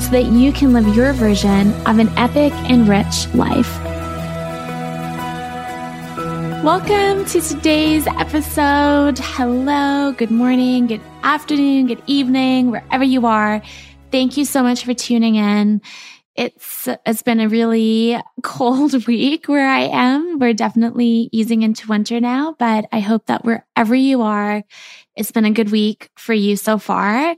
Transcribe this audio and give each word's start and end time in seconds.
so 0.00 0.10
that 0.10 0.26
you 0.26 0.52
can 0.52 0.72
live 0.72 0.94
your 0.94 1.12
version 1.14 1.72
of 1.86 1.98
an 1.98 2.08
epic 2.16 2.52
and 2.70 2.86
rich 2.86 3.26
life. 3.34 3.82
Welcome 6.62 7.24
to 7.26 7.40
today's 7.40 8.06
episode. 8.06 9.18
Hello, 9.18 10.12
good 10.12 10.30
morning, 10.30 10.86
good 10.86 11.00
afternoon, 11.22 11.86
good 11.86 12.02
evening, 12.06 12.70
wherever 12.70 13.04
you 13.04 13.24
are. 13.26 13.62
Thank 14.10 14.36
you 14.36 14.44
so 14.44 14.62
much 14.62 14.84
for 14.84 14.92
tuning 14.92 15.36
in. 15.36 15.80
It's 16.34 16.88
it's 17.06 17.22
been 17.22 17.40
a 17.40 17.48
really 17.48 18.20
cold 18.42 19.06
week 19.06 19.46
where 19.46 19.68
I 19.68 19.82
am. 19.82 20.38
We're 20.38 20.54
definitely 20.54 21.30
easing 21.32 21.62
into 21.62 21.88
winter 21.88 22.20
now, 22.20 22.54
but 22.58 22.86
I 22.92 23.00
hope 23.00 23.26
that 23.26 23.44
wherever 23.44 23.94
you 23.94 24.22
are, 24.22 24.62
it's 25.16 25.32
been 25.32 25.46
a 25.46 25.50
good 25.50 25.70
week 25.70 26.10
for 26.16 26.34
you 26.34 26.56
so 26.56 26.78
far. 26.78 27.34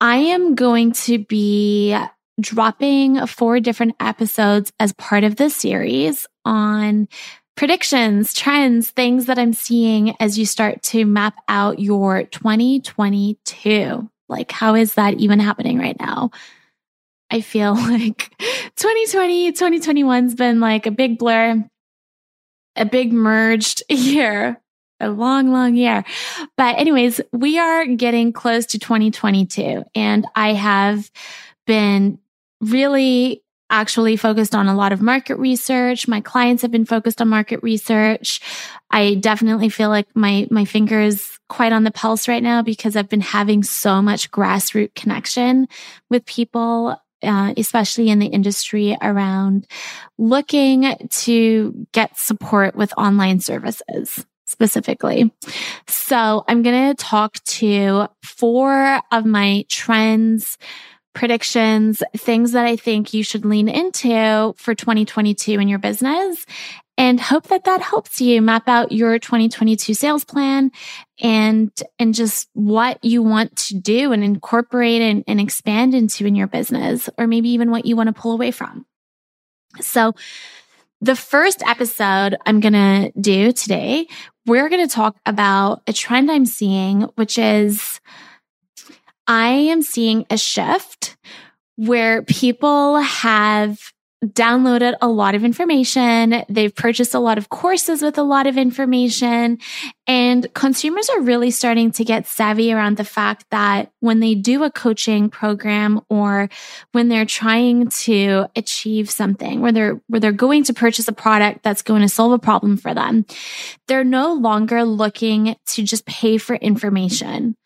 I 0.00 0.16
am 0.16 0.54
going 0.54 0.92
to 0.92 1.18
be 1.18 1.96
dropping 2.40 3.26
four 3.26 3.58
different 3.58 3.96
episodes 3.98 4.72
as 4.78 4.92
part 4.92 5.24
of 5.24 5.36
this 5.36 5.56
series 5.56 6.26
on 6.44 7.08
predictions, 7.56 8.32
trends, 8.32 8.90
things 8.90 9.26
that 9.26 9.38
I'm 9.38 9.52
seeing 9.52 10.14
as 10.20 10.38
you 10.38 10.46
start 10.46 10.82
to 10.84 11.04
map 11.04 11.34
out 11.48 11.80
your 11.80 12.22
2022. 12.22 14.08
Like, 14.28 14.52
how 14.52 14.76
is 14.76 14.94
that 14.94 15.14
even 15.14 15.40
happening 15.40 15.78
right 15.78 15.98
now? 15.98 16.30
I 17.30 17.40
feel 17.40 17.74
like 17.74 18.32
2020, 18.76 19.52
2021's 19.52 20.36
been 20.36 20.60
like 20.60 20.86
a 20.86 20.92
big 20.92 21.18
blur, 21.18 21.68
a 22.76 22.84
big 22.84 23.12
merged 23.12 23.82
year 23.88 24.60
a 25.00 25.10
long, 25.10 25.52
long 25.52 25.74
year. 25.74 26.04
But 26.56 26.78
anyways, 26.78 27.20
we 27.32 27.58
are 27.58 27.86
getting 27.86 28.32
close 28.32 28.66
to 28.66 28.78
2022 28.78 29.84
and 29.94 30.26
I 30.34 30.54
have 30.54 31.10
been 31.66 32.18
really 32.60 33.42
actually 33.70 34.16
focused 34.16 34.54
on 34.54 34.66
a 34.66 34.74
lot 34.74 34.92
of 34.92 35.02
market 35.02 35.36
research. 35.36 36.08
My 36.08 36.20
clients 36.20 36.62
have 36.62 36.70
been 36.70 36.86
focused 36.86 37.20
on 37.20 37.28
market 37.28 37.62
research. 37.62 38.40
I 38.90 39.14
definitely 39.14 39.68
feel 39.68 39.90
like 39.90 40.08
my, 40.14 40.48
my 40.50 40.64
fingers 40.64 41.38
quite 41.48 41.72
on 41.72 41.84
the 41.84 41.90
pulse 41.90 42.28
right 42.28 42.42
now 42.42 42.62
because 42.62 42.96
I've 42.96 43.10
been 43.10 43.20
having 43.20 43.62
so 43.62 44.00
much 44.00 44.30
grassroots 44.30 44.94
connection 44.94 45.68
with 46.10 46.24
people 46.24 46.96
uh, 47.20 47.52
especially 47.56 48.10
in 48.10 48.20
the 48.20 48.26
industry 48.26 48.96
around 49.02 49.66
looking 50.18 50.96
to 51.10 51.86
get 51.90 52.16
support 52.16 52.76
with 52.76 52.94
online 52.96 53.40
services 53.40 54.24
specifically. 54.48 55.32
So 55.86 56.44
I'm 56.48 56.62
going 56.62 56.88
to 56.88 56.94
talk 56.94 57.34
to 57.44 58.08
four 58.22 59.00
of 59.12 59.24
my 59.26 59.64
trends, 59.68 60.58
predictions, 61.14 62.02
things 62.16 62.52
that 62.52 62.64
I 62.64 62.76
think 62.76 63.12
you 63.12 63.22
should 63.22 63.44
lean 63.44 63.68
into 63.68 64.54
for 64.56 64.74
2022 64.74 65.60
in 65.60 65.68
your 65.68 65.78
business 65.78 66.44
and 66.98 67.20
hope 67.20 67.46
that 67.46 67.64
that 67.64 67.80
helps 67.80 68.20
you 68.20 68.42
map 68.42 68.68
out 68.68 68.90
your 68.90 69.18
2022 69.18 69.94
sales 69.94 70.24
plan 70.24 70.70
and 71.20 71.70
and 71.98 72.12
just 72.12 72.48
what 72.52 73.02
you 73.02 73.22
want 73.22 73.54
to 73.56 73.74
do 73.78 74.12
and 74.12 74.22
incorporate 74.24 75.00
and, 75.00 75.24
and 75.26 75.40
expand 75.40 75.94
into 75.94 76.26
in 76.26 76.34
your 76.34 76.48
business 76.48 77.08
or 77.16 77.26
maybe 77.26 77.50
even 77.50 77.70
what 77.70 77.86
you 77.86 77.96
want 77.96 78.08
to 78.08 78.20
pull 78.20 78.32
away 78.32 78.50
from 78.50 78.84
so 79.80 80.12
the 81.00 81.16
first 81.16 81.62
episode 81.66 82.36
I'm 82.44 82.60
going 82.60 82.72
to 82.72 83.12
do 83.20 83.52
today, 83.52 84.06
we're 84.46 84.68
going 84.68 84.86
to 84.86 84.92
talk 84.92 85.16
about 85.26 85.82
a 85.86 85.92
trend 85.92 86.30
I'm 86.30 86.46
seeing, 86.46 87.02
which 87.14 87.38
is 87.38 88.00
I 89.26 89.48
am 89.48 89.82
seeing 89.82 90.26
a 90.30 90.38
shift 90.38 91.16
where 91.76 92.22
people 92.22 92.98
have 92.98 93.92
downloaded 94.24 94.94
a 95.00 95.08
lot 95.08 95.34
of 95.36 95.44
information. 95.44 96.44
They've 96.48 96.74
purchased 96.74 97.14
a 97.14 97.20
lot 97.20 97.38
of 97.38 97.50
courses 97.50 98.02
with 98.02 98.18
a 98.18 98.22
lot 98.22 98.48
of 98.48 98.58
information. 98.58 99.58
And 100.08 100.52
consumers 100.54 101.08
are 101.08 101.20
really 101.20 101.52
starting 101.52 101.92
to 101.92 102.04
get 102.04 102.26
savvy 102.26 102.72
around 102.72 102.96
the 102.96 103.04
fact 103.04 103.44
that 103.50 103.92
when 104.00 104.18
they 104.18 104.34
do 104.34 104.64
a 104.64 104.70
coaching 104.70 105.30
program 105.30 106.00
or 106.10 106.48
when 106.92 107.08
they're 107.08 107.24
trying 107.24 107.90
to 107.90 108.46
achieve 108.56 109.08
something, 109.08 109.60
where 109.60 109.72
they're, 109.72 110.00
where 110.08 110.20
they're 110.20 110.32
going 110.32 110.64
to 110.64 110.74
purchase 110.74 111.06
a 111.06 111.12
product 111.12 111.62
that's 111.62 111.82
going 111.82 112.02
to 112.02 112.08
solve 112.08 112.32
a 112.32 112.38
problem 112.38 112.76
for 112.76 112.94
them, 112.94 113.24
they're 113.86 114.02
no 114.02 114.32
longer 114.32 114.82
looking 114.82 115.54
to 115.66 115.82
just 115.84 116.06
pay 116.06 116.38
for 116.38 116.56
information. 116.56 117.56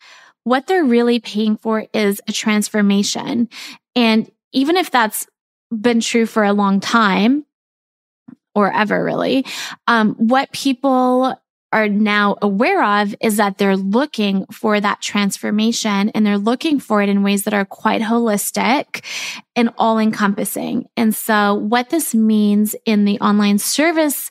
What 0.43 0.67
they're 0.67 0.83
really 0.83 1.19
paying 1.19 1.57
for 1.57 1.87
is 1.93 2.21
a 2.27 2.33
transformation. 2.33 3.49
And 3.95 4.29
even 4.51 4.77
if 4.77 4.91
that's 4.91 5.25
been 5.81 5.99
true 5.99 6.25
for 6.25 6.43
a 6.43 6.53
long 6.53 6.79
time 6.79 7.45
or 8.55 8.71
ever 8.71 9.03
really. 9.03 9.45
Um, 9.87 10.13
what 10.15 10.51
people 10.51 11.35
are 11.71 11.89
now 11.89 12.37
aware 12.41 12.83
of 13.01 13.15
is 13.19 13.37
that 13.37 13.57
they're 13.57 13.75
looking 13.75 14.45
for 14.51 14.79
that 14.79 15.01
transformation 15.01 16.09
and 16.09 16.23
they're 16.23 16.37
looking 16.37 16.79
for 16.79 17.01
it 17.01 17.09
in 17.09 17.23
ways 17.23 17.43
that 17.43 17.53
are 17.53 17.65
quite 17.65 18.01
holistic 18.01 19.03
and 19.55 19.71
all 19.77 19.97
encompassing. 19.97 20.87
And 20.95 21.15
so 21.15 21.55
what 21.55 21.89
this 21.89 22.13
means 22.13 22.75
in 22.85 23.05
the 23.05 23.19
online 23.19 23.57
service 23.57 24.29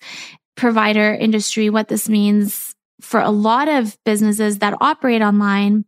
provider 0.55 1.13
industry, 1.13 1.69
what 1.69 1.89
this 1.89 2.09
means 2.09 2.77
for 3.01 3.21
a 3.21 3.31
lot 3.31 3.69
of 3.69 3.99
businesses 4.05 4.59
that 4.61 4.79
operate 4.81 5.23
online 5.23 5.85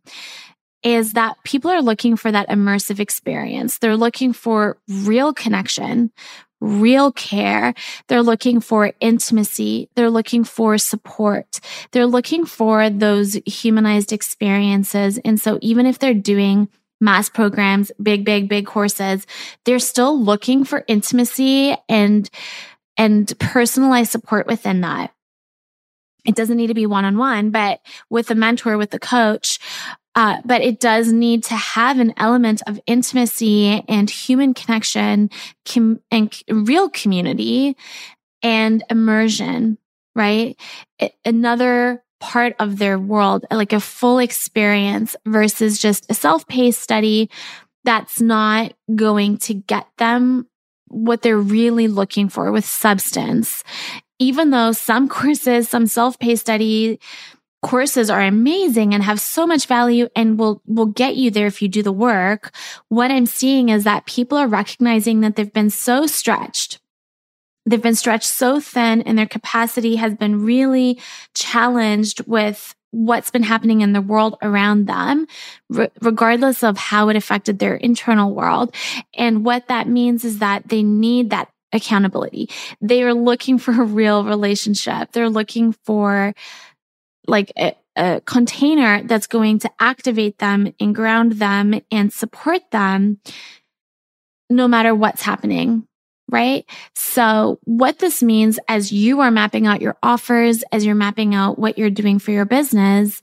is 0.85 1.13
that 1.13 1.35
people 1.43 1.71
are 1.71 1.81
looking 1.81 2.15
for 2.15 2.31
that 2.31 2.47
immersive 2.47 2.99
experience. 2.99 3.79
They're 3.79 3.97
looking 3.97 4.33
for 4.33 4.77
real 4.87 5.33
connection, 5.33 6.11
real 6.61 7.11
care. 7.11 7.73
They're 8.07 8.21
looking 8.21 8.61
for 8.61 8.93
intimacy. 8.99 9.89
They're 9.95 10.11
looking 10.11 10.43
for 10.43 10.77
support. 10.77 11.59
They're 11.91 12.05
looking 12.05 12.45
for 12.45 12.91
those 12.91 13.33
humanized 13.47 14.13
experiences. 14.13 15.17
And 15.25 15.41
so 15.41 15.57
even 15.61 15.87
if 15.87 15.97
they're 15.97 16.13
doing 16.13 16.69
mass 17.01 17.29
programs, 17.29 17.91
big, 18.01 18.23
big, 18.23 18.47
big 18.47 18.67
courses, 18.67 19.25
they're 19.65 19.79
still 19.79 20.17
looking 20.17 20.63
for 20.63 20.85
intimacy 20.87 21.75
and, 21.89 22.29
and 22.95 23.37
personalized 23.39 24.11
support 24.11 24.45
within 24.45 24.81
that. 24.81 25.11
It 26.25 26.35
doesn't 26.35 26.57
need 26.57 26.67
to 26.67 26.73
be 26.73 26.85
one 26.85 27.05
on 27.05 27.17
one, 27.17 27.51
but 27.51 27.81
with 28.09 28.31
a 28.31 28.35
mentor, 28.35 28.77
with 28.77 28.93
a 28.93 28.99
coach, 28.99 29.59
uh, 30.15 30.41
but 30.45 30.61
it 30.61 30.79
does 30.79 31.11
need 31.11 31.43
to 31.43 31.55
have 31.55 31.99
an 31.99 32.13
element 32.17 32.61
of 32.67 32.79
intimacy 32.87 33.83
and 33.87 34.09
human 34.09 34.53
connection 34.53 35.29
com- 35.67 35.99
and 36.09 36.41
real 36.49 36.89
community 36.89 37.75
and 38.41 38.83
immersion, 38.89 39.77
right? 40.15 40.57
It, 40.99 41.13
another 41.25 42.01
part 42.21 42.55
of 42.59 42.77
their 42.77 42.97
world, 42.97 43.45
like 43.51 43.73
a 43.73 43.79
full 43.79 44.19
experience 44.19 45.15
versus 45.25 45.79
just 45.79 46.09
a 46.09 46.13
self-paced 46.13 46.81
study 46.81 47.29
that's 47.83 48.21
not 48.21 48.73
going 48.95 49.37
to 49.37 49.53
get 49.53 49.87
them 49.97 50.47
what 50.87 51.21
they're 51.21 51.37
really 51.37 51.87
looking 51.87 52.29
for 52.29 52.51
with 52.51 52.65
substance. 52.65 53.63
Even 54.17 54.51
though 54.51 54.71
some 54.71 55.09
courses, 55.09 55.67
some 55.67 55.87
self-paced 55.87 56.41
study 56.41 56.99
courses 57.65 58.09
are 58.09 58.21
amazing 58.21 58.93
and 58.93 59.03
have 59.03 59.19
so 59.19 59.47
much 59.47 59.65
value 59.65 60.07
and 60.15 60.37
will 60.37 60.61
will 60.67 60.85
get 60.85 61.15
you 61.15 61.31
there 61.31 61.47
if 61.47 61.61
you 61.61 61.67
do 61.67 61.81
the 61.81 61.91
work 61.91 62.53
what 62.89 63.09
i'm 63.09 63.25
seeing 63.25 63.69
is 63.69 63.83
that 63.83 64.05
people 64.05 64.37
are 64.37 64.47
recognizing 64.47 65.21
that 65.21 65.35
they've 65.35 65.53
been 65.53 65.69
so 65.69 66.05
stretched 66.05 66.79
they've 67.65 67.81
been 67.81 67.95
stretched 67.95 68.27
so 68.27 68.59
thin 68.59 69.01
and 69.01 69.17
their 69.17 69.25
capacity 69.25 69.95
has 69.95 70.13
been 70.13 70.43
really 70.43 70.99
challenged 71.33 72.25
with 72.27 72.75
what's 72.91 73.31
been 73.31 73.43
happening 73.43 73.81
in 73.81 73.91
the 73.91 74.01
world 74.01 74.37
around 74.41 74.85
them, 74.85 75.27
re- 75.69 75.89
regardless 76.01 76.63
of 76.63 76.77
how 76.77 77.09
it 77.09 77.17
affected 77.17 77.59
their 77.59 77.75
internal 77.75 78.33
world. 78.33 78.73
And 79.13 79.43
what 79.43 79.67
that 79.67 79.89
means 79.89 80.23
is 80.23 80.39
that 80.39 80.69
they 80.69 80.81
need 80.81 81.31
that 81.31 81.49
accountability. 81.73 82.49
They 82.79 83.03
are 83.03 83.13
looking 83.13 83.57
for 83.57 83.71
a 83.71 83.83
real 83.83 84.23
relationship. 84.23 85.11
They're 85.11 85.29
looking 85.29 85.73
for 85.83 86.33
like 87.27 87.51
a, 87.57 87.75
a 87.95 88.21
container 88.21 89.03
that's 89.03 89.27
going 89.27 89.59
to 89.59 89.71
activate 89.79 90.39
them 90.39 90.73
and 90.79 90.95
ground 90.95 91.33
them 91.33 91.81
and 91.91 92.11
support 92.11 92.71
them 92.71 93.19
no 94.49 94.67
matter 94.67 94.93
what's 94.93 95.21
happening 95.21 95.87
right? 96.29 96.65
So 96.95 97.59
what 97.65 97.99
this 97.99 98.23
means 98.23 98.59
as 98.67 98.91
you 98.91 99.21
are 99.21 99.31
mapping 99.31 99.67
out 99.67 99.81
your 99.81 99.97
offers, 100.01 100.63
as 100.71 100.85
you're 100.85 100.95
mapping 100.95 101.35
out 101.35 101.59
what 101.59 101.77
you're 101.77 101.89
doing 101.89 102.19
for 102.19 102.31
your 102.31 102.45
business, 102.45 103.21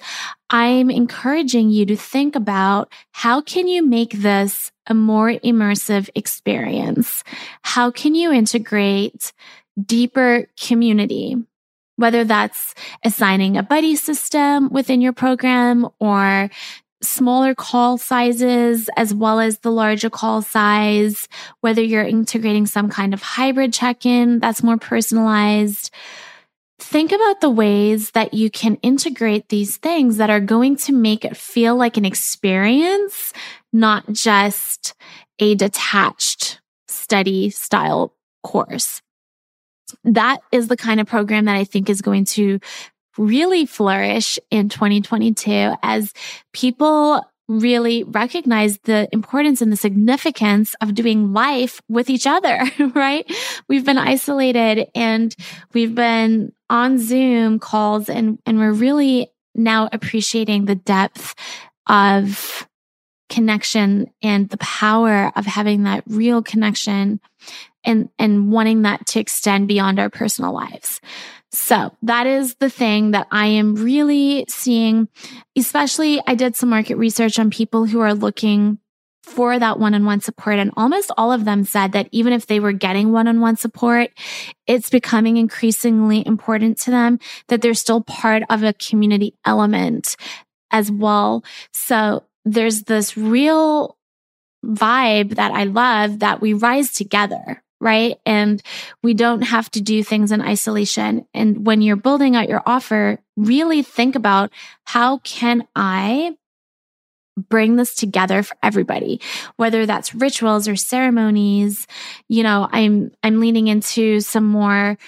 I'm 0.50 0.90
encouraging 0.90 1.70
you 1.70 1.86
to 1.86 1.96
think 1.96 2.36
about 2.36 2.92
how 3.12 3.40
can 3.40 3.66
you 3.66 3.84
make 3.84 4.12
this 4.12 4.70
a 4.86 4.94
more 4.94 5.30
immersive 5.30 6.10
experience? 6.14 7.24
How 7.62 7.90
can 7.90 8.14
you 8.14 8.32
integrate 8.32 9.32
deeper 9.84 10.46
community? 10.60 11.36
Whether 11.96 12.24
that's 12.24 12.74
assigning 13.04 13.56
a 13.56 13.62
buddy 13.62 13.96
system 13.96 14.70
within 14.70 15.00
your 15.00 15.12
program 15.12 15.88
or 16.00 16.50
smaller 17.02 17.54
call 17.54 17.98
sizes 17.98 18.88
as 18.96 19.12
well 19.12 19.40
as 19.40 19.58
the 19.58 19.70
larger 19.70 20.08
call 20.08 20.40
size, 20.42 21.28
whether 21.60 21.82
you're 21.82 22.04
integrating 22.04 22.66
some 22.66 22.88
kind 22.88 23.12
of 23.12 23.22
hybrid 23.22 23.72
check 23.72 24.06
in 24.06 24.38
that's 24.38 24.62
more 24.62 24.78
personalized. 24.78 25.90
Think 26.78 27.12
about 27.12 27.40
the 27.40 27.50
ways 27.50 28.10
that 28.12 28.34
you 28.34 28.50
can 28.50 28.76
integrate 28.76 29.48
these 29.48 29.76
things 29.76 30.16
that 30.16 30.30
are 30.30 30.40
going 30.40 30.76
to 30.76 30.92
make 30.92 31.24
it 31.24 31.36
feel 31.36 31.76
like 31.76 31.96
an 31.96 32.04
experience, 32.04 33.32
not 33.72 34.12
just 34.12 34.94
a 35.38 35.54
detached 35.54 36.60
study 36.88 37.50
style 37.50 38.14
course. 38.42 39.00
That 40.04 40.38
is 40.50 40.68
the 40.68 40.76
kind 40.76 41.00
of 41.00 41.06
program 41.06 41.46
that 41.46 41.56
I 41.56 41.64
think 41.64 41.88
is 41.88 42.02
going 42.02 42.24
to 42.26 42.60
really 43.18 43.66
flourish 43.66 44.38
in 44.50 44.68
2022 44.68 45.74
as 45.82 46.12
people 46.52 47.22
really 47.48 48.04
recognize 48.04 48.78
the 48.84 49.08
importance 49.12 49.60
and 49.60 49.70
the 49.70 49.76
significance 49.76 50.74
of 50.80 50.94
doing 50.94 51.32
life 51.32 51.80
with 51.88 52.08
each 52.08 52.26
other, 52.26 52.62
right? 52.94 53.30
We've 53.68 53.84
been 53.84 53.98
isolated 53.98 54.88
and 54.94 55.34
we've 55.74 55.94
been 55.94 56.52
on 56.70 56.98
Zoom 56.98 57.58
calls 57.58 58.08
and, 58.08 58.38
and 58.46 58.58
we're 58.58 58.72
really 58.72 59.30
now 59.54 59.88
appreciating 59.92 60.64
the 60.64 60.74
depth 60.74 61.34
of 61.86 62.66
connection 63.28 64.10
and 64.22 64.48
the 64.50 64.58
power 64.58 65.32
of 65.36 65.46
having 65.46 65.84
that 65.84 66.04
real 66.06 66.42
connection 66.42 67.20
and, 67.84 68.08
and 68.18 68.50
wanting 68.52 68.82
that 68.82 69.06
to 69.08 69.20
extend 69.20 69.68
beyond 69.68 69.98
our 69.98 70.10
personal 70.10 70.52
lives. 70.52 71.00
So 71.50 71.94
that 72.02 72.26
is 72.26 72.54
the 72.56 72.70
thing 72.70 73.10
that 73.10 73.26
I 73.30 73.46
am 73.46 73.74
really 73.74 74.46
seeing, 74.48 75.08
especially 75.56 76.20
I 76.26 76.34
did 76.34 76.56
some 76.56 76.70
market 76.70 76.96
research 76.96 77.38
on 77.38 77.50
people 77.50 77.84
who 77.84 78.00
are 78.00 78.14
looking 78.14 78.78
for 79.22 79.58
that 79.58 79.78
one-on-one 79.78 80.20
support. 80.20 80.58
And 80.58 80.72
almost 80.76 81.12
all 81.16 81.30
of 81.30 81.44
them 81.44 81.64
said 81.64 81.92
that 81.92 82.08
even 82.10 82.32
if 82.32 82.46
they 82.46 82.58
were 82.58 82.72
getting 82.72 83.12
one-on-one 83.12 83.56
support, 83.56 84.10
it's 84.66 84.90
becoming 84.90 85.36
increasingly 85.36 86.26
important 86.26 86.78
to 86.78 86.90
them 86.90 87.20
that 87.48 87.62
they're 87.62 87.74
still 87.74 88.02
part 88.02 88.42
of 88.50 88.62
a 88.62 88.72
community 88.72 89.34
element 89.44 90.16
as 90.70 90.90
well. 90.90 91.44
So 91.72 92.24
there's 92.44 92.84
this 92.84 93.16
real 93.16 93.96
vibe 94.64 95.36
that 95.36 95.52
I 95.52 95.64
love 95.64 96.20
that 96.20 96.40
we 96.40 96.52
rise 96.54 96.92
together, 96.92 97.62
right? 97.82 98.18
And 98.24 98.62
we 99.02 99.12
don't 99.12 99.42
have 99.42 99.70
to 99.72 99.80
do 99.80 100.04
things 100.04 100.30
in 100.30 100.40
isolation. 100.40 101.26
And 101.34 101.66
when 101.66 101.82
you're 101.82 101.96
building 101.96 102.36
out 102.36 102.48
your 102.48 102.62
offer, 102.64 103.18
really 103.36 103.82
think 103.82 104.14
about 104.14 104.50
how 104.84 105.18
can 105.18 105.66
I 105.74 106.36
bring 107.36 107.76
this 107.76 107.94
together 107.94 108.42
for 108.42 108.54
everybody 108.62 109.18
whether 109.56 109.86
that's 109.86 110.14
rituals 110.14 110.68
or 110.68 110.76
ceremonies 110.76 111.86
you 112.28 112.42
know 112.42 112.68
i'm 112.72 113.10
i'm 113.22 113.40
leaning 113.40 113.68
into 113.68 114.20
some 114.20 114.44
more 114.44 114.98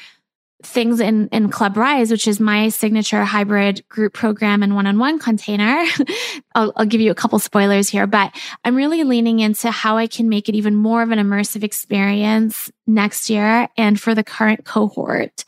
things 0.65 1.01
in, 1.01 1.29
in 1.29 1.51
Club 1.51 1.77
Rise, 1.77 2.11
which 2.11 2.27
is 2.27 2.41
my 2.41 2.69
signature 2.69 3.25
hybrid 3.25 3.87
group 3.89 4.13
program 4.15 4.63
and 4.63 4.75
one 4.75 4.87
on 4.87 4.99
one 4.99 5.19
container. 5.19 5.85
I'll, 6.55 6.73
I'll 6.77 6.87
give 6.87 7.01
you 7.01 7.11
a 7.11 7.15
couple 7.15 7.39
spoilers 7.39 7.89
here, 7.89 8.07
but 8.07 8.35
I'm 8.65 8.77
really 8.77 9.05
leaning 9.05 9.41
into 9.41 9.71
how 9.71 9.97
I 9.97 10.07
can 10.07 10.29
make 10.29 10.49
it 10.49 10.55
even 10.55 10.75
more 10.75 11.03
of 11.03 11.11
an 11.11 11.19
immersive 11.19 11.63
experience 11.63 12.71
next 12.87 13.31
year 13.31 13.69
and 13.77 14.01
for 14.01 14.15
the 14.15 14.25
current 14.25 14.65
cohort 14.65 15.45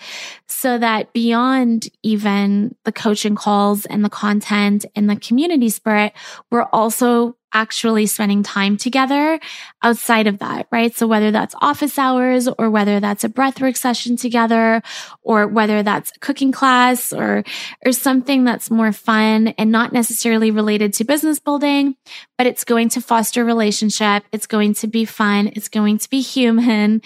so 0.49 0.79
that 0.79 1.13
beyond 1.13 1.89
even 2.03 2.75
the 2.85 2.93
coaching 2.93 3.35
calls 3.35 3.85
and 3.87 4.05
the 4.05 4.11
content 4.11 4.87
and 4.95 5.09
the 5.09 5.17
community 5.17 5.69
spirit, 5.69 6.13
we're 6.51 6.69
also 6.73 7.37
actually 7.57 8.05
spending 8.05 8.43
time 8.43 8.77
together 8.77 9.41
outside 9.83 10.27
of 10.27 10.41
that, 10.41 10.67
right? 10.71 10.95
So 10.95 11.07
whether 11.07 11.31
that's 11.31 11.55
office 11.63 11.99
hours 11.99 12.49
or 12.59 12.69
whether 12.69 13.01
that's 13.01 13.25
a 13.25 13.31
breathwork 13.31 13.79
session 13.79 14.19
together 14.19 14.83
or 15.23 15.47
whether 15.47 15.83
that's 15.83 16.13
a 16.15 16.19
cooking 16.21 16.53
class 16.53 17.15
or, 17.15 17.45
or 17.85 17.93
something 17.93 18.45
that's 18.45 18.71
more 18.71 18.93
fun 18.93 19.49
and 19.57 19.73
not 19.73 19.95
necessarily 19.95 20.51
related 20.51 20.93
to 20.95 21.05
business 21.05 21.39
building, 21.39 21.97
but 22.37 22.47
it's 22.47 22.65
going 22.65 22.91
to 22.91 23.01
foster 23.01 23.43
relationship. 23.43 24.25
It's 24.33 24.47
going 24.47 24.75
to 24.75 24.87
be 24.87 25.07
fun. 25.07 25.51
It's 25.55 25.71
going 25.71 25.97
to 25.97 26.11
be 26.11 26.21
human 26.21 27.01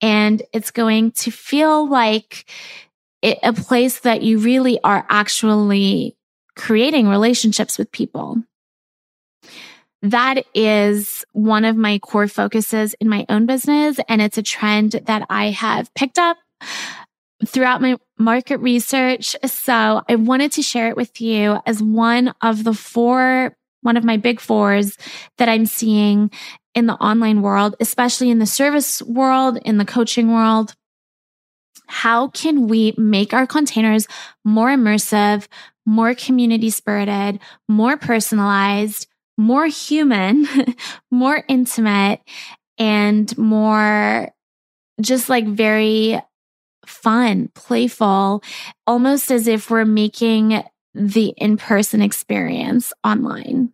and 0.00 0.42
it's 0.54 0.70
going 0.70 1.12
to 1.12 1.30
feel 1.30 1.86
like 1.86 2.50
it, 3.20 3.38
a 3.42 3.52
place 3.52 4.00
that 4.00 4.22
you 4.22 4.38
really 4.38 4.80
are 4.82 5.04
actually 5.10 6.16
creating 6.56 7.06
relationships 7.06 7.76
with 7.76 7.92
people 7.92 8.42
that 10.02 10.44
is 10.54 11.24
one 11.32 11.64
of 11.64 11.76
my 11.76 11.98
core 11.98 12.28
focuses 12.28 12.94
in 12.94 13.08
my 13.08 13.26
own 13.28 13.46
business. 13.46 13.98
And 14.08 14.22
it's 14.22 14.38
a 14.38 14.42
trend 14.42 14.92
that 14.92 15.26
I 15.28 15.50
have 15.50 15.92
picked 15.94 16.18
up 16.18 16.38
throughout 17.46 17.82
my 17.82 17.96
market 18.18 18.58
research. 18.58 19.36
So 19.44 20.02
I 20.08 20.16
wanted 20.16 20.52
to 20.52 20.62
share 20.62 20.88
it 20.88 20.96
with 20.96 21.20
you 21.20 21.58
as 21.66 21.82
one 21.82 22.34
of 22.42 22.64
the 22.64 22.74
four, 22.74 23.56
one 23.82 23.96
of 23.96 24.04
my 24.04 24.16
big 24.16 24.40
fours 24.40 24.96
that 25.38 25.48
I'm 25.48 25.66
seeing 25.66 26.30
in 26.74 26.86
the 26.86 26.94
online 26.94 27.42
world, 27.42 27.76
especially 27.80 28.30
in 28.30 28.38
the 28.38 28.46
service 28.46 29.02
world, 29.02 29.58
in 29.64 29.78
the 29.78 29.84
coaching 29.84 30.32
world. 30.32 30.74
How 31.86 32.28
can 32.28 32.68
we 32.68 32.94
make 32.96 33.34
our 33.34 33.46
containers 33.46 34.06
more 34.44 34.68
immersive, 34.68 35.48
more 35.84 36.14
community 36.14 36.70
spirited, 36.70 37.40
more 37.68 37.96
personalized, 37.96 39.08
more 39.36 39.66
human, 39.66 40.46
more 41.10 41.42
intimate, 41.48 42.20
and 42.78 43.36
more 43.38 44.30
just 45.00 45.28
like 45.28 45.46
very 45.46 46.20
fun, 46.86 47.48
playful, 47.54 48.42
almost 48.86 49.30
as 49.30 49.46
if 49.46 49.70
we're 49.70 49.84
making 49.84 50.62
the 50.94 51.32
in 51.36 51.56
person 51.56 52.02
experience 52.02 52.92
online 53.04 53.72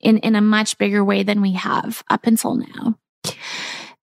in, 0.00 0.18
in 0.18 0.36
a 0.36 0.40
much 0.40 0.78
bigger 0.78 1.04
way 1.04 1.22
than 1.22 1.40
we 1.40 1.52
have 1.52 2.02
up 2.08 2.26
until 2.26 2.54
now. 2.56 2.96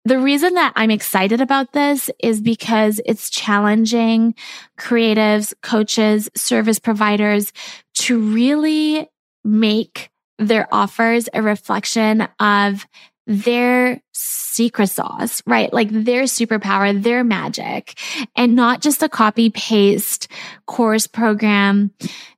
The 0.04 0.18
reason 0.18 0.54
that 0.54 0.72
I'm 0.74 0.90
excited 0.90 1.40
about 1.40 1.72
this 1.72 2.10
is 2.22 2.40
because 2.40 3.00
it's 3.04 3.30
challenging 3.30 4.34
creatives, 4.78 5.52
coaches, 5.62 6.30
service 6.34 6.78
providers 6.78 7.52
to 7.94 8.18
really 8.18 9.08
make 9.44 10.10
their 10.38 10.68
offers 10.72 11.28
a 11.32 11.42
reflection 11.42 12.28
of 12.40 12.86
their 13.26 14.00
secret 14.12 14.88
sauce, 14.88 15.42
right? 15.46 15.72
Like 15.72 15.90
their 15.90 16.22
superpower, 16.22 17.00
their 17.00 17.22
magic, 17.22 17.98
and 18.34 18.56
not 18.56 18.80
just 18.80 19.02
a 19.02 19.08
copy 19.08 19.50
paste 19.50 20.28
course 20.66 21.06
program, 21.06 21.92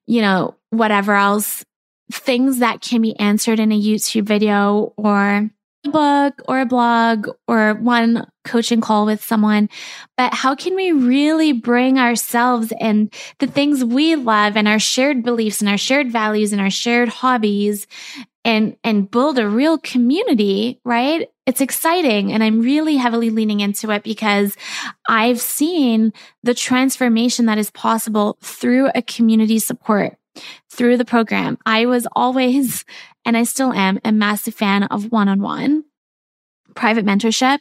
you 0.06 0.20
know, 0.20 0.56
whatever 0.70 1.14
else, 1.14 1.64
things 2.12 2.58
that 2.58 2.80
can 2.80 3.00
be 3.02 3.16
answered 3.18 3.60
in 3.60 3.70
a 3.70 3.80
YouTube 3.80 4.24
video 4.24 4.92
or 4.96 5.48
book 5.84 6.42
or 6.48 6.60
a 6.60 6.66
blog 6.66 7.28
or 7.48 7.74
one 7.74 8.26
coaching 8.44 8.80
call 8.80 9.06
with 9.06 9.24
someone, 9.24 9.68
but 10.16 10.34
how 10.34 10.54
can 10.54 10.74
we 10.74 10.92
really 10.92 11.52
bring 11.52 11.98
ourselves 11.98 12.72
and 12.80 13.12
the 13.38 13.46
things 13.46 13.84
we 13.84 14.16
love 14.16 14.56
and 14.56 14.68
our 14.68 14.78
shared 14.78 15.22
beliefs 15.22 15.60
and 15.60 15.68
our 15.68 15.78
shared 15.78 16.10
values 16.10 16.52
and 16.52 16.60
our 16.60 16.70
shared 16.70 17.08
hobbies 17.08 17.86
and 18.44 18.76
and 18.84 19.10
build 19.10 19.38
a 19.38 19.48
real 19.48 19.78
community, 19.78 20.80
right? 20.84 21.28
It's 21.46 21.60
exciting 21.60 22.32
and 22.32 22.42
I'm 22.42 22.60
really 22.60 22.96
heavily 22.96 23.30
leaning 23.30 23.60
into 23.60 23.90
it 23.90 24.02
because 24.02 24.56
I've 25.08 25.40
seen 25.40 26.12
the 26.42 26.54
transformation 26.54 27.46
that 27.46 27.58
is 27.58 27.70
possible 27.70 28.38
through 28.40 28.90
a 28.94 29.02
community 29.02 29.58
support 29.58 30.16
through 30.70 30.96
the 30.96 31.04
program. 31.04 31.58
I 31.66 31.86
was 31.86 32.06
always 32.14 32.84
and 33.24 33.36
I 33.36 33.44
still 33.44 33.72
am 33.72 34.00
a 34.04 34.12
massive 34.12 34.54
fan 34.54 34.84
of 34.84 35.12
one-on-one 35.12 35.84
private 36.74 37.04
mentorship 37.04 37.58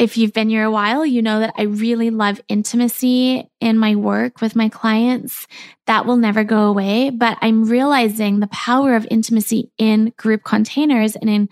if 0.00 0.16
you've 0.16 0.32
been 0.32 0.48
here 0.48 0.64
a 0.64 0.70
while, 0.70 1.04
you 1.04 1.20
know 1.20 1.40
that 1.40 1.52
I 1.58 1.64
really 1.64 2.08
love 2.08 2.40
intimacy 2.48 3.46
in 3.60 3.76
my 3.76 3.96
work 3.96 4.40
with 4.40 4.56
my 4.56 4.70
clients. 4.70 5.46
That 5.86 6.06
will 6.06 6.16
never 6.16 6.42
go 6.42 6.62
away, 6.62 7.10
but 7.10 7.36
I'm 7.42 7.68
realizing 7.68 8.40
the 8.40 8.46
power 8.46 8.96
of 8.96 9.06
intimacy 9.10 9.70
in 9.76 10.14
group 10.16 10.42
containers 10.42 11.16
and 11.16 11.28
in 11.28 11.48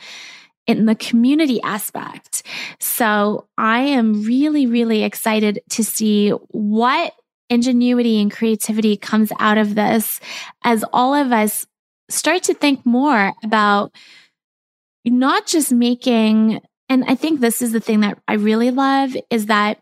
in 0.66 0.87
the 0.87 0.95
community 0.95 1.61
aspect. 1.62 2.42
So 2.80 3.49
I 3.59 3.80
am 3.80 4.25
really, 4.25 4.66
really 4.66 5.02
excited 5.02 5.61
to 5.71 5.85
see 5.85 6.30
what 6.30 7.12
ingenuity 7.50 8.21
and 8.21 8.31
creativity 8.31 8.97
comes 8.97 9.33
out 9.38 9.59
of 9.59 9.75
this 9.75 10.21
as 10.64 10.85
all 10.93 11.14
of 11.14 11.33
us 11.33 11.67
start 12.09 12.43
to 12.45 12.55
think 12.55 12.85
more 12.85 13.33
about 13.43 13.93
not 15.05 15.47
just 15.47 15.73
making 15.73 16.61
and 16.90 17.05
I 17.07 17.17
think 17.17 17.40
this 17.40 17.61
is 17.61 17.73
the 17.73 17.81
thing 17.81 18.00
that 18.00 18.19
I 18.26 18.35
really 18.35 18.71
love 18.71 19.14
is 19.31 19.47
that 19.47 19.78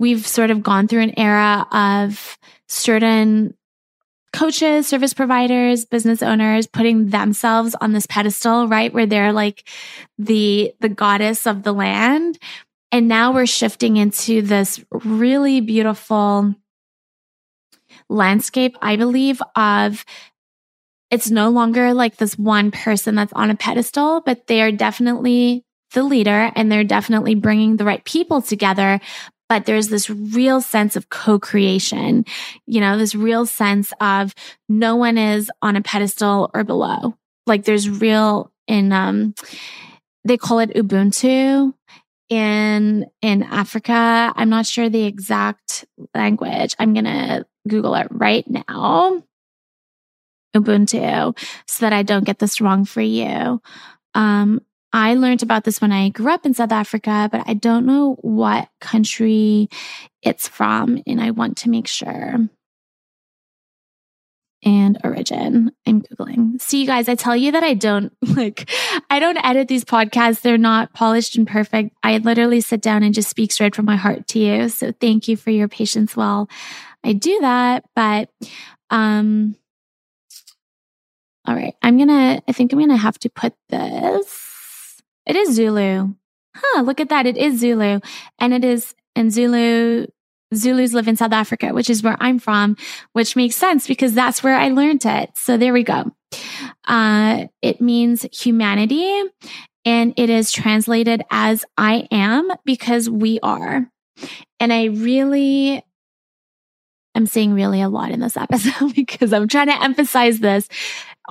we've 0.00 0.26
sort 0.26 0.50
of 0.50 0.62
gone 0.62 0.88
through 0.88 1.02
an 1.02 1.18
era 1.18 1.66
of 1.70 2.36
certain 2.66 3.54
coaches, 4.32 4.86
service 4.86 5.14
providers, 5.14 5.84
business 5.84 6.22
owners 6.22 6.66
putting 6.66 7.10
themselves 7.10 7.74
on 7.80 7.92
this 7.92 8.06
pedestal, 8.06 8.66
right? 8.66 8.92
Where 8.92 9.06
they're 9.06 9.32
like 9.32 9.68
the, 10.18 10.74
the 10.80 10.88
goddess 10.88 11.46
of 11.46 11.62
the 11.62 11.72
land. 11.72 12.38
And 12.90 13.06
now 13.06 13.32
we're 13.32 13.46
shifting 13.46 13.96
into 13.96 14.42
this 14.42 14.84
really 14.90 15.60
beautiful 15.60 16.54
landscape, 18.08 18.76
I 18.80 18.96
believe, 18.96 19.40
of 19.56 20.04
it's 21.10 21.30
no 21.30 21.48
longer 21.48 21.94
like 21.94 22.16
this 22.16 22.38
one 22.38 22.70
person 22.70 23.14
that's 23.14 23.32
on 23.32 23.50
a 23.50 23.56
pedestal, 23.56 24.20
but 24.20 24.46
they 24.46 24.60
are 24.62 24.72
definitely 24.72 25.64
the 25.92 26.02
leader 26.02 26.52
and 26.54 26.70
they're 26.70 26.84
definitely 26.84 27.34
bringing 27.34 27.76
the 27.76 27.84
right 27.84 28.04
people 28.04 28.42
together. 28.42 29.00
But 29.48 29.64
there's 29.64 29.88
this 29.88 30.10
real 30.10 30.60
sense 30.60 30.94
of 30.94 31.08
co-creation, 31.08 32.26
you 32.66 32.80
know, 32.80 32.98
this 32.98 33.14
real 33.14 33.46
sense 33.46 33.92
of 34.00 34.34
no 34.68 34.96
one 34.96 35.16
is 35.16 35.50
on 35.62 35.76
a 35.76 35.80
pedestal 35.80 36.50
or 36.52 36.64
below. 36.64 37.14
Like 37.46 37.64
there's 37.64 37.88
real 37.88 38.52
in, 38.66 38.92
um, 38.92 39.34
they 40.24 40.36
call 40.36 40.58
it 40.58 40.74
Ubuntu 40.74 41.72
in, 42.28 43.06
in 43.22 43.42
Africa. 43.42 44.32
I'm 44.36 44.48
not 44.48 44.66
sure 44.66 44.88
the 44.88 45.04
exact 45.04 45.84
language. 46.14 46.74
I'm 46.78 46.92
going 46.92 47.04
to 47.04 47.46
Google 47.66 47.94
it 47.94 48.08
right 48.10 48.44
now. 48.48 49.22
Ubuntu 50.56 51.38
so 51.66 51.84
that 51.84 51.92
I 51.92 52.02
don't 52.02 52.24
get 52.24 52.38
this 52.38 52.60
wrong 52.60 52.84
for 52.84 53.02
you. 53.02 53.60
Um, 54.14 54.62
I 54.92 55.14
learned 55.14 55.42
about 55.42 55.64
this 55.64 55.80
when 55.80 55.92
I 55.92 56.08
grew 56.08 56.32
up 56.32 56.46
in 56.46 56.54
South 56.54 56.72
Africa, 56.72 57.28
but 57.30 57.42
I 57.46 57.54
don't 57.54 57.84
know 57.84 58.16
what 58.22 58.70
country 58.80 59.68
it's 60.22 60.48
from, 60.48 61.02
and 61.06 61.20
I 61.20 61.30
want 61.30 61.58
to 61.58 61.70
make 61.70 61.86
sure. 61.86 62.48
And 64.64 64.98
origin, 65.04 65.70
I'm 65.86 66.02
Googling. 66.02 66.60
See, 66.60 66.80
you 66.80 66.86
guys, 66.86 67.08
I 67.08 67.14
tell 67.14 67.36
you 67.36 67.52
that 67.52 67.62
I 67.62 67.74
don't 67.74 68.12
like, 68.36 68.68
I 69.08 69.20
don't 69.20 69.36
edit 69.44 69.68
these 69.68 69.84
podcasts. 69.84 70.40
They're 70.40 70.58
not 70.58 70.92
polished 70.92 71.36
and 71.36 71.46
perfect. 71.46 71.94
I 72.02 72.18
literally 72.18 72.60
sit 72.60 72.82
down 72.82 73.02
and 73.02 73.14
just 73.14 73.30
speak 73.30 73.52
straight 73.52 73.76
from 73.76 73.84
my 73.84 73.96
heart 73.96 74.26
to 74.28 74.38
you. 74.38 74.68
So 74.68 74.92
thank 75.00 75.28
you 75.28 75.36
for 75.36 75.50
your 75.50 75.68
patience 75.68 76.16
while 76.16 76.48
I 77.04 77.12
do 77.12 77.38
that. 77.40 77.84
But, 77.94 78.30
um, 78.90 79.56
all 81.46 81.54
right, 81.54 81.74
I'm 81.82 81.96
gonna, 81.96 82.42
I 82.46 82.52
think 82.52 82.72
I'm 82.72 82.80
gonna 82.80 82.96
have 82.96 83.18
to 83.20 83.30
put 83.30 83.54
this 83.68 84.48
it 85.28 85.36
is 85.36 85.54
Zulu. 85.54 86.14
Huh, 86.56 86.82
look 86.82 87.00
at 87.00 87.10
that. 87.10 87.26
It 87.26 87.36
is 87.36 87.60
Zulu. 87.60 88.00
And 88.38 88.54
it 88.54 88.64
is 88.64 88.94
in 89.14 89.30
Zulu. 89.30 90.06
Zulus 90.54 90.92
live 90.92 91.08
in 91.08 91.16
South 91.16 91.32
Africa, 91.32 91.68
which 91.68 91.90
is 91.90 92.02
where 92.02 92.16
I'm 92.20 92.38
from, 92.38 92.76
which 93.12 93.36
makes 93.36 93.56
sense 93.56 93.86
because 93.86 94.14
that's 94.14 94.42
where 94.42 94.56
I 94.56 94.68
learned 94.68 95.04
it. 95.04 95.30
So 95.34 95.56
there 95.56 95.72
we 95.72 95.84
go. 95.84 96.10
Uh, 96.86 97.46
it 97.62 97.80
means 97.80 98.26
humanity 98.32 99.22
and 99.84 100.14
it 100.16 100.30
is 100.30 100.52
translated 100.52 101.22
as 101.30 101.64
I 101.76 102.08
am 102.10 102.50
because 102.64 103.08
we 103.08 103.40
are. 103.42 103.90
And 104.60 104.72
I 104.72 104.84
really 104.84 105.82
I'm 107.14 107.26
saying 107.26 107.52
really 107.52 107.80
a 107.80 107.88
lot 107.88 108.10
in 108.12 108.20
this 108.20 108.36
episode 108.36 108.94
because 108.94 109.32
I'm 109.32 109.48
trying 109.48 109.66
to 109.66 109.82
emphasize 109.82 110.38
this 110.38 110.68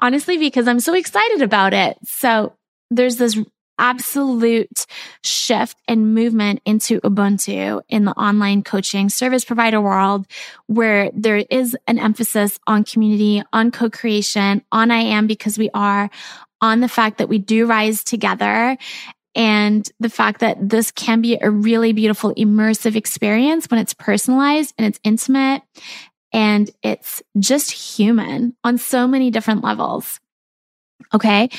honestly 0.02 0.38
because 0.38 0.68
I'm 0.68 0.80
so 0.80 0.94
excited 0.94 1.42
about 1.42 1.74
it. 1.74 1.98
So 2.04 2.56
there's 2.90 3.18
this 3.18 3.38
absolute 3.80 4.86
shift 5.24 5.78
and 5.88 6.14
movement 6.14 6.62
into 6.66 7.00
Ubuntu 7.02 7.82
in 7.90 8.06
the 8.06 8.12
online 8.14 8.64
coaching 8.64 9.10
service 9.10 9.46
provider 9.46 9.82
world 9.82 10.26
where 10.68 11.12
there 11.14 11.44
is 11.50 11.78
an 11.88 12.00
emphasis 12.00 12.60
on 12.68 12.84
community, 12.84 13.44
on 13.54 13.72
co-creation, 13.72 14.64
on 14.72 14.92
I 14.92 15.00
am 15.00 15.28
because 15.28 15.58
we 15.58 15.70
are, 15.74 16.10
on 16.62 16.80
the 16.80 16.90
fact 16.90 17.20
that 17.20 17.30
we 17.30 17.38
do 17.38 17.68
rise 17.68 18.04
together 18.04 18.78
and 19.36 19.90
the 20.00 20.10
fact 20.10 20.40
that 20.40 20.58
this 20.70 20.92
can 20.92 21.22
be 21.22 21.38
a 21.40 21.52
really 21.52 21.94
beautiful 21.94 22.34
immersive 22.34 22.96
experience 22.96 23.68
when 23.68 23.80
it's 23.80 23.94
personalized 23.94 24.74
and 24.78 24.88
it's 24.88 25.00
intimate 25.04 25.62
and 26.34 26.72
it's 26.82 27.22
just 27.38 27.72
human 27.72 28.56
on 28.64 28.80
so 28.80 29.08
many 29.08 29.30
different 29.30 29.64
levels. 29.64 30.20
Okay. 31.14 31.50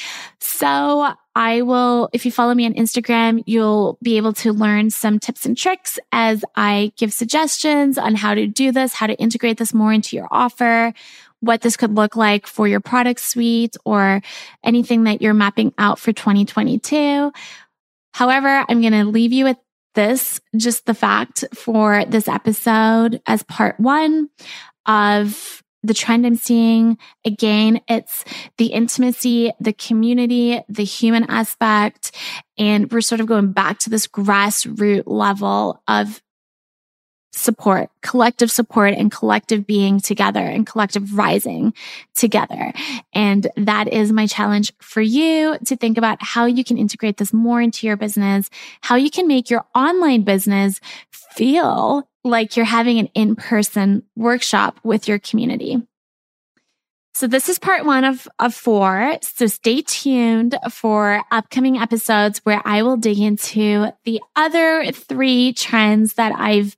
So 0.40 1.12
I 1.34 1.62
will, 1.62 2.10
if 2.12 2.24
you 2.24 2.32
follow 2.32 2.54
me 2.54 2.66
on 2.66 2.74
Instagram, 2.74 3.42
you'll 3.46 3.98
be 4.02 4.16
able 4.16 4.32
to 4.34 4.52
learn 4.52 4.90
some 4.90 5.18
tips 5.18 5.46
and 5.46 5.56
tricks 5.56 5.98
as 6.12 6.44
I 6.56 6.92
give 6.96 7.12
suggestions 7.12 7.96
on 7.96 8.14
how 8.14 8.34
to 8.34 8.46
do 8.46 8.72
this, 8.72 8.94
how 8.94 9.06
to 9.06 9.14
integrate 9.14 9.58
this 9.58 9.72
more 9.72 9.92
into 9.92 10.16
your 10.16 10.28
offer, 10.30 10.92
what 11.40 11.60
this 11.60 11.76
could 11.76 11.94
look 11.94 12.16
like 12.16 12.46
for 12.46 12.66
your 12.66 12.80
product 12.80 13.20
suite 13.20 13.76
or 13.84 14.20
anything 14.64 15.04
that 15.04 15.22
you're 15.22 15.34
mapping 15.34 15.72
out 15.78 15.98
for 15.98 16.12
2022. 16.12 17.32
However, 18.12 18.64
I'm 18.68 18.80
going 18.80 18.92
to 18.92 19.04
leave 19.04 19.32
you 19.32 19.44
with 19.44 19.58
this, 19.94 20.40
just 20.56 20.86
the 20.86 20.94
fact 20.94 21.44
for 21.54 22.04
this 22.04 22.28
episode 22.28 23.22
as 23.26 23.42
part 23.44 23.78
one 23.78 24.28
of 24.86 25.62
the 25.82 25.94
trend 25.94 26.26
I'm 26.26 26.36
seeing 26.36 26.98
again, 27.24 27.80
it's 27.88 28.24
the 28.56 28.66
intimacy, 28.66 29.52
the 29.60 29.72
community, 29.72 30.60
the 30.68 30.84
human 30.84 31.24
aspect. 31.24 32.14
And 32.56 32.90
we're 32.90 33.00
sort 33.00 33.20
of 33.20 33.26
going 33.26 33.52
back 33.52 33.78
to 33.80 33.90
this 33.90 34.06
grassroots 34.06 35.04
level 35.06 35.82
of 35.86 36.20
support, 37.32 37.90
collective 38.02 38.50
support 38.50 38.94
and 38.94 39.12
collective 39.12 39.66
being 39.66 40.00
together 40.00 40.40
and 40.40 40.66
collective 40.66 41.16
rising 41.16 41.72
together. 42.14 42.72
And 43.12 43.46
that 43.56 43.92
is 43.92 44.12
my 44.12 44.26
challenge 44.26 44.72
for 44.80 45.00
you 45.00 45.56
to 45.66 45.76
think 45.76 45.98
about 45.98 46.18
how 46.20 46.46
you 46.46 46.64
can 46.64 46.78
integrate 46.78 47.18
this 47.18 47.32
more 47.32 47.60
into 47.60 47.86
your 47.86 47.96
business, 47.96 48.50
how 48.80 48.96
you 48.96 49.10
can 49.10 49.28
make 49.28 49.50
your 49.50 49.64
online 49.74 50.22
business 50.22 50.80
feel 51.10 52.08
like 52.28 52.56
you're 52.56 52.66
having 52.66 52.98
an 52.98 53.08
in 53.14 53.36
person 53.36 54.04
workshop 54.16 54.78
with 54.82 55.08
your 55.08 55.18
community. 55.18 55.82
So 57.14 57.26
this 57.26 57.48
is 57.48 57.58
part 57.58 57.84
one 57.84 58.04
of, 58.04 58.28
of 58.38 58.54
four. 58.54 59.18
So 59.22 59.48
stay 59.48 59.82
tuned 59.82 60.56
for 60.70 61.22
upcoming 61.32 61.76
episodes 61.76 62.38
where 62.44 62.62
I 62.64 62.82
will 62.82 62.96
dig 62.96 63.18
into 63.18 63.92
the 64.04 64.20
other 64.36 64.92
three 64.92 65.52
trends 65.52 66.14
that 66.14 66.32
I've 66.36 66.76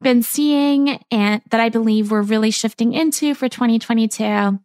been 0.00 0.22
seeing 0.22 0.98
and 1.10 1.42
that 1.50 1.60
I 1.60 1.68
believe 1.68 2.10
we're 2.10 2.22
really 2.22 2.50
shifting 2.50 2.94
into 2.94 3.34
for 3.34 3.48
2022. 3.48 4.58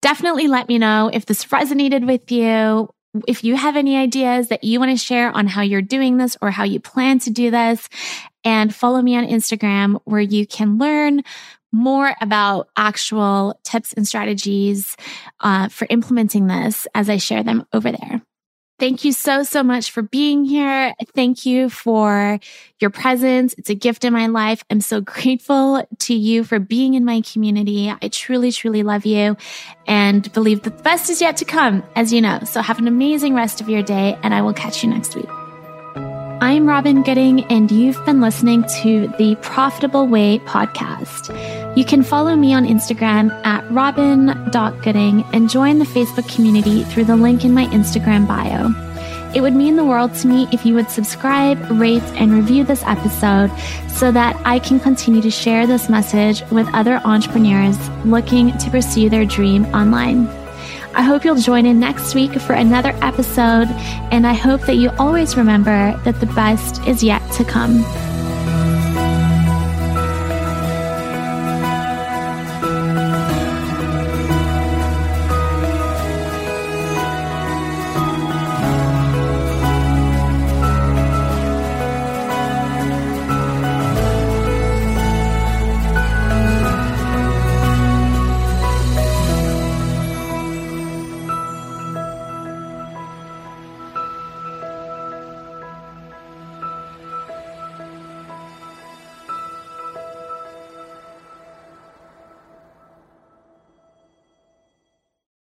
Definitely 0.00 0.46
let 0.46 0.68
me 0.68 0.78
know 0.78 1.10
if 1.12 1.26
this 1.26 1.46
resonated 1.46 2.06
with 2.06 2.30
you, 2.30 2.88
if 3.26 3.44
you 3.44 3.56
have 3.56 3.76
any 3.76 3.96
ideas 3.96 4.48
that 4.48 4.64
you 4.64 4.78
want 4.78 4.90
to 4.92 4.96
share 4.96 5.30
on 5.36 5.46
how 5.46 5.62
you're 5.62 5.82
doing 5.82 6.16
this 6.16 6.36
or 6.40 6.50
how 6.50 6.64
you 6.64 6.80
plan 6.80 7.18
to 7.20 7.30
do 7.30 7.50
this, 7.50 7.88
and 8.44 8.74
follow 8.74 9.02
me 9.02 9.16
on 9.16 9.26
Instagram 9.26 10.00
where 10.04 10.20
you 10.20 10.46
can 10.46 10.78
learn 10.78 11.22
more 11.72 12.14
about 12.20 12.68
actual 12.76 13.58
tips 13.64 13.92
and 13.92 14.06
strategies 14.06 14.96
uh, 15.40 15.68
for 15.68 15.86
implementing 15.90 16.46
this 16.46 16.86
as 16.94 17.10
I 17.10 17.18
share 17.18 17.42
them 17.42 17.66
over 17.72 17.92
there. 17.92 18.22
Thank 18.78 19.04
you 19.04 19.12
so, 19.12 19.42
so 19.42 19.64
much 19.64 19.90
for 19.90 20.02
being 20.02 20.44
here. 20.44 20.94
Thank 21.14 21.44
you 21.44 21.68
for 21.68 22.38
your 22.78 22.90
presence. 22.90 23.54
It's 23.58 23.70
a 23.70 23.74
gift 23.74 24.04
in 24.04 24.12
my 24.12 24.28
life. 24.28 24.64
I'm 24.70 24.80
so 24.80 25.00
grateful 25.00 25.84
to 25.98 26.14
you 26.14 26.44
for 26.44 26.60
being 26.60 26.94
in 26.94 27.04
my 27.04 27.20
community. 27.22 27.90
I 27.90 28.08
truly, 28.08 28.52
truly 28.52 28.84
love 28.84 29.04
you 29.04 29.36
and 29.88 30.32
believe 30.32 30.62
the 30.62 30.70
best 30.70 31.10
is 31.10 31.20
yet 31.20 31.36
to 31.38 31.44
come, 31.44 31.82
as 31.96 32.12
you 32.12 32.20
know. 32.20 32.40
So 32.44 32.62
have 32.62 32.78
an 32.78 32.86
amazing 32.86 33.34
rest 33.34 33.60
of 33.60 33.68
your 33.68 33.82
day 33.82 34.16
and 34.22 34.32
I 34.32 34.42
will 34.42 34.54
catch 34.54 34.84
you 34.84 34.90
next 34.90 35.16
week. 35.16 35.28
I'm 36.40 36.66
Robyn 36.66 37.02
Gooding, 37.02 37.44
and 37.46 37.68
you've 37.68 38.02
been 38.06 38.20
listening 38.20 38.62
to 38.82 39.08
the 39.18 39.36
Profitable 39.42 40.06
Way 40.06 40.38
podcast. 40.38 41.36
You 41.76 41.84
can 41.84 42.04
follow 42.04 42.36
me 42.36 42.54
on 42.54 42.64
Instagram 42.64 43.32
at 43.44 43.68
robyn.gooding 43.72 45.24
and 45.32 45.50
join 45.50 45.80
the 45.80 45.84
Facebook 45.84 46.32
community 46.32 46.84
through 46.84 47.06
the 47.06 47.16
link 47.16 47.44
in 47.44 47.54
my 47.54 47.66
Instagram 47.66 48.28
bio. 48.28 48.68
It 49.34 49.40
would 49.40 49.54
mean 49.54 49.74
the 49.74 49.84
world 49.84 50.14
to 50.14 50.28
me 50.28 50.46
if 50.52 50.64
you 50.64 50.76
would 50.76 50.92
subscribe, 50.92 51.58
rate, 51.72 52.04
and 52.14 52.32
review 52.32 52.62
this 52.62 52.84
episode 52.84 53.50
so 53.88 54.12
that 54.12 54.40
I 54.44 54.60
can 54.60 54.78
continue 54.78 55.20
to 55.22 55.32
share 55.32 55.66
this 55.66 55.88
message 55.88 56.48
with 56.52 56.72
other 56.72 57.00
entrepreneurs 57.04 57.76
looking 58.04 58.56
to 58.58 58.70
pursue 58.70 59.10
their 59.10 59.24
dream 59.24 59.64
online. 59.74 60.28
I 60.94 61.02
hope 61.02 61.24
you'll 61.24 61.36
join 61.36 61.66
in 61.66 61.78
next 61.78 62.14
week 62.14 62.32
for 62.40 62.54
another 62.54 62.90
episode, 63.02 63.68
and 64.10 64.26
I 64.26 64.32
hope 64.32 64.62
that 64.62 64.76
you 64.76 64.90
always 64.98 65.36
remember 65.36 65.98
that 66.04 66.20
the 66.20 66.26
best 66.26 66.82
is 66.86 67.02
yet 67.02 67.22
to 67.32 67.44
come. 67.44 67.84